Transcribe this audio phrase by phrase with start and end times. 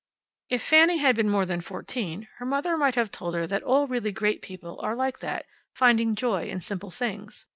[0.49, 3.85] If Fanny had been more than fourteen her mother might have told her that all
[3.85, 7.45] really great people are like that, finding joy in simple things.